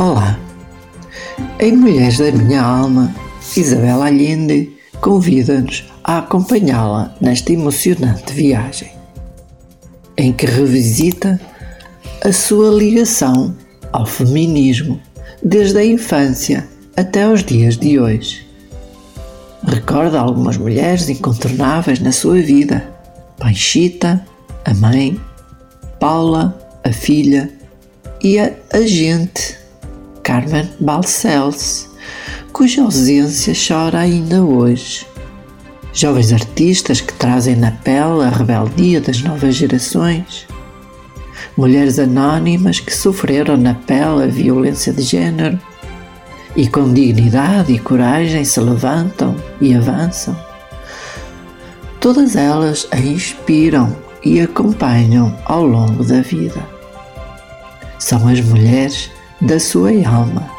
[0.00, 0.40] Olá!
[1.58, 3.14] Em Mulheres da Minha Alma,
[3.54, 8.90] Isabel Allende convida-nos a acompanhá-la nesta emocionante viagem,
[10.16, 11.38] em que revisita
[12.24, 13.54] a sua ligação
[13.92, 14.98] ao feminismo
[15.42, 18.48] desde a infância até aos dias de hoje.
[19.62, 22.88] Recorda algumas mulheres incontornáveis na sua vida:
[23.36, 24.26] Panchita,
[24.64, 25.20] a mãe,
[25.98, 27.52] Paula, a filha
[28.22, 29.59] e a agente
[30.30, 31.90] Carmen Balcells,
[32.52, 35.04] cuja ausência chora ainda hoje.
[35.92, 40.46] Jovens artistas que trazem na pele a rebeldia das novas gerações.
[41.56, 45.58] Mulheres anónimas que sofreram na pele a violência de género
[46.54, 50.38] e com dignidade e coragem se levantam e avançam.
[51.98, 56.64] Todas elas a inspiram e acompanham ao longo da vida.
[57.98, 59.10] São as mulheres
[59.40, 60.50] da sua alma.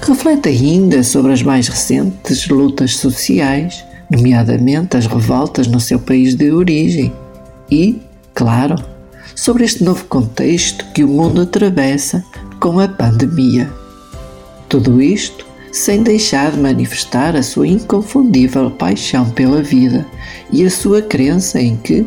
[0.00, 6.50] Reflete ainda sobre as mais recentes lutas sociais, nomeadamente as revoltas no seu país de
[6.50, 7.12] origem,
[7.70, 8.00] e,
[8.34, 8.76] claro,
[9.34, 12.24] sobre este novo contexto que o mundo atravessa
[12.60, 13.70] com a pandemia.
[14.68, 20.06] Tudo isto sem deixar de manifestar a sua inconfundível paixão pela vida
[20.50, 22.06] e a sua crença em que,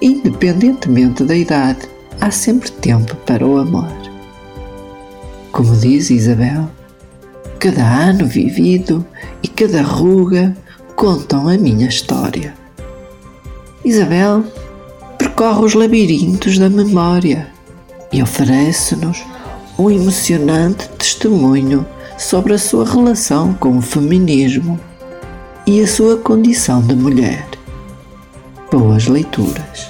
[0.00, 1.80] independentemente da idade,
[2.20, 4.09] há sempre tempo para o amor.
[5.60, 6.70] Como diz Isabel,
[7.58, 9.04] cada ano vivido
[9.42, 10.56] e cada ruga
[10.96, 12.54] contam a minha história.
[13.84, 14.42] Isabel
[15.18, 17.46] percorre os labirintos da memória
[18.10, 19.22] e oferece-nos
[19.78, 21.84] um emocionante testemunho
[22.16, 24.80] sobre a sua relação com o feminismo
[25.66, 27.46] e a sua condição de mulher.
[28.72, 29.89] Boas leituras.